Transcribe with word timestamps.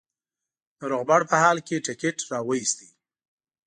د 0.79 0.81
روغبړ 0.91 1.21
په 1.29 1.35
حال 1.43 1.57
کې 1.67 1.83
ټکټ 1.85 2.17
را 2.31 2.39
وایست. 2.47 2.77